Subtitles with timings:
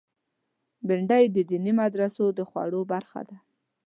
[0.87, 3.37] بېنډۍ د دیني مدرسو د خواړو برخه ده